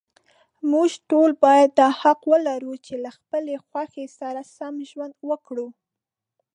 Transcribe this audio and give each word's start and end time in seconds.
موږ 0.71 0.89
ټول 1.09 1.29
باید 1.45 1.69
دا 1.79 1.89
حق 2.01 2.19
ولرو، 2.31 2.73
چې 2.85 2.93
له 3.03 3.09
خپلې 3.17 3.55
خوښې 3.65 4.05
سره 4.19 4.41
سم 4.55 4.73
ژوند 4.89 5.13
وکړو. 5.29 5.67